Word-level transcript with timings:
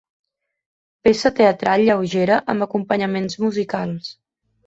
Peça 1.07 1.31
teatral 1.39 1.83
lleugera 1.89 2.39
amb 2.55 2.67
acompanyaments 2.67 3.39
musicals. 3.47 4.09